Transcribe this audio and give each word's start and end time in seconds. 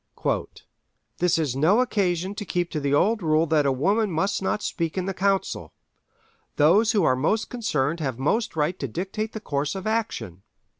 "This 1.19 1.37
is 1.37 1.55
no 1.55 1.79
occasion 1.79 2.33
to 2.33 2.43
keep 2.43 2.71
to 2.71 2.79
the 2.79 2.91
old 2.91 3.21
rule 3.21 3.45
that 3.45 3.67
a 3.67 3.71
woman 3.71 4.09
must 4.09 4.41
not 4.41 4.63
speak 4.63 4.97
in 4.97 5.05
the 5.05 5.13
council. 5.13 5.73
Those 6.55 6.93
who 6.93 7.03
are 7.03 7.15
most 7.15 7.51
concerned 7.51 7.99
have 7.99 8.17
most 8.17 8.55
right 8.55 8.79
to 8.79 8.87
dictate 8.87 9.33
the 9.33 9.39
course 9.39 9.75
of 9.75 9.85
action. 9.85 10.41